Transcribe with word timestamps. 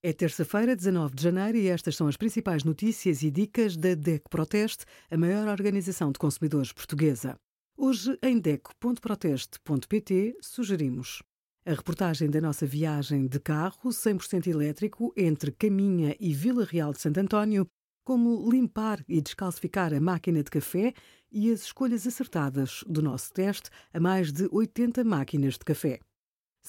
É 0.00 0.12
terça-feira, 0.12 0.76
19 0.76 1.16
de 1.16 1.22
janeiro, 1.24 1.58
e 1.58 1.66
estas 1.66 1.96
são 1.96 2.06
as 2.06 2.16
principais 2.16 2.62
notícias 2.62 3.24
e 3.24 3.32
dicas 3.32 3.76
da 3.76 3.96
DECO 3.96 4.30
Proteste, 4.30 4.84
a 5.10 5.16
maior 5.16 5.48
organização 5.48 6.12
de 6.12 6.20
consumidores 6.20 6.72
portuguesa. 6.72 7.36
Hoje, 7.76 8.16
em 8.22 8.38
DECO.proteste.pt, 8.38 10.36
sugerimos 10.40 11.20
a 11.66 11.72
reportagem 11.72 12.30
da 12.30 12.40
nossa 12.40 12.64
viagem 12.64 13.26
de 13.26 13.40
carro 13.40 13.90
100% 13.90 14.46
elétrico 14.46 15.12
entre 15.16 15.50
Caminha 15.50 16.14
e 16.20 16.32
Vila 16.32 16.64
Real 16.64 16.92
de 16.92 17.00
Santo 17.00 17.18
António, 17.18 17.66
como 18.04 18.48
limpar 18.48 19.04
e 19.08 19.20
descalcificar 19.20 19.92
a 19.92 20.00
máquina 20.00 20.44
de 20.44 20.50
café 20.50 20.94
e 21.28 21.50
as 21.50 21.62
escolhas 21.62 22.06
acertadas 22.06 22.84
do 22.86 23.02
nosso 23.02 23.32
teste 23.32 23.68
a 23.92 23.98
mais 23.98 24.30
de 24.30 24.48
80 24.52 25.02
máquinas 25.02 25.54
de 25.54 25.64
café. 25.64 25.98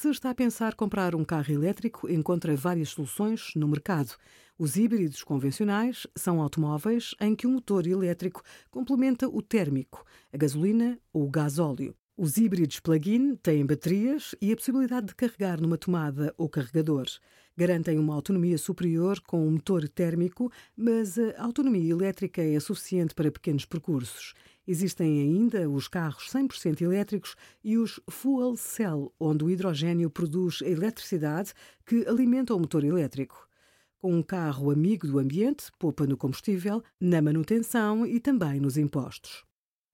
Se 0.00 0.08
está 0.10 0.30
a 0.30 0.34
pensar 0.34 0.76
comprar 0.76 1.16
um 1.16 1.24
carro 1.24 1.52
elétrico, 1.52 2.08
encontra 2.08 2.54
várias 2.54 2.90
soluções 2.90 3.50
no 3.56 3.66
mercado. 3.66 4.14
Os 4.56 4.76
híbridos 4.76 5.24
convencionais 5.24 6.06
são 6.14 6.40
automóveis 6.40 7.16
em 7.20 7.34
que 7.34 7.48
o 7.48 7.50
motor 7.50 7.84
elétrico 7.84 8.40
complementa 8.70 9.28
o 9.28 9.42
térmico, 9.42 10.06
a 10.32 10.36
gasolina 10.36 10.96
ou 11.12 11.24
o 11.24 11.28
gasóleo. 11.28 11.96
Os 12.20 12.36
híbridos 12.36 12.80
plug-in 12.80 13.36
têm 13.36 13.64
baterias 13.64 14.34
e 14.42 14.50
a 14.50 14.56
possibilidade 14.56 15.06
de 15.06 15.14
carregar 15.14 15.60
numa 15.60 15.78
tomada 15.78 16.34
ou 16.36 16.48
carregador. 16.48 17.06
Garantem 17.56 17.96
uma 17.96 18.12
autonomia 18.12 18.58
superior 18.58 19.20
com 19.20 19.46
um 19.46 19.52
motor 19.52 19.88
térmico, 19.88 20.50
mas 20.76 21.16
a 21.16 21.40
autonomia 21.40 21.92
elétrica 21.92 22.42
é 22.42 22.58
suficiente 22.58 23.14
para 23.14 23.30
pequenos 23.30 23.64
percursos. 23.64 24.34
Existem 24.66 25.20
ainda 25.20 25.70
os 25.70 25.86
carros 25.86 26.28
100% 26.28 26.80
elétricos 26.80 27.36
e 27.62 27.78
os 27.78 28.00
fuel 28.10 28.56
cell, 28.56 29.14
onde 29.20 29.44
o 29.44 29.50
hidrogênio 29.50 30.10
produz 30.10 30.60
a 30.60 30.68
eletricidade 30.68 31.54
que 31.86 32.04
alimenta 32.04 32.52
o 32.52 32.58
motor 32.58 32.82
elétrico. 32.82 33.48
Com 33.96 34.12
um 34.12 34.24
carro 34.24 34.72
amigo 34.72 35.06
do 35.06 35.20
ambiente, 35.20 35.66
poupa 35.78 36.04
no 36.04 36.16
combustível, 36.16 36.82
na 37.00 37.22
manutenção 37.22 38.04
e 38.04 38.18
também 38.18 38.58
nos 38.58 38.76
impostos. 38.76 39.47